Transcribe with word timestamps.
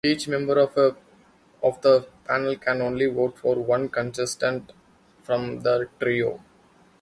Each 0.03 0.27
member 0.27 0.57
of 0.57 0.73
the 1.83 2.07
panel 2.25 2.55
can 2.57 2.81
only 2.81 3.05
vote 3.05 3.37
for 3.37 3.57
one 3.57 3.87
contestant 3.89 4.73
from 5.23 5.59
the 5.59 5.89
trio. 5.99 6.43